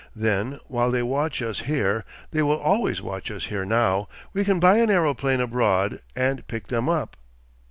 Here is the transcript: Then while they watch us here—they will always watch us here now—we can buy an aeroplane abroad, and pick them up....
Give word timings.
Then 0.15 0.57
while 0.65 0.89
they 0.89 1.03
watch 1.03 1.43
us 1.43 1.59
here—they 1.59 2.41
will 2.41 2.57
always 2.59 3.03
watch 3.03 3.29
us 3.29 3.45
here 3.45 3.65
now—we 3.65 4.43
can 4.43 4.59
buy 4.59 4.77
an 4.77 4.89
aeroplane 4.89 5.39
abroad, 5.39 5.99
and 6.15 6.47
pick 6.47 6.69
them 6.69 6.89
up.... 6.89 7.15